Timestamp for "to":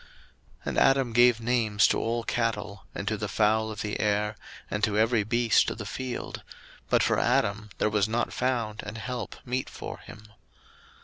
1.89-1.99, 3.07-3.17, 4.83-4.97